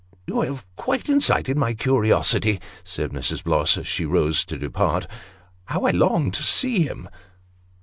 "You 0.27 0.41
have 0.41 0.65
quite 0.75 1.09
incited 1.09 1.57
my 1.57 1.75
curiosity," 1.75 2.59
said 2.83 3.11
Mrs. 3.11 3.43
Bloss, 3.43 3.77
as 3.77 3.85
she 3.85 4.03
rose 4.03 4.43
to 4.45 4.57
depart." 4.57 5.05
How 5.65 5.85
I 5.85 5.91
long 5.91 6.31
to 6.31 6.41
see 6.41 6.81
him 6.87 7.07